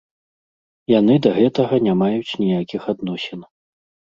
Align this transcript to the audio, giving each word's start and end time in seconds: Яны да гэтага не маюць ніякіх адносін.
Яны 0.99 1.17
да 1.27 1.33
гэтага 1.39 1.75
не 1.89 1.93
маюць 2.01 2.37
ніякіх 2.45 2.81
адносін. 2.95 3.39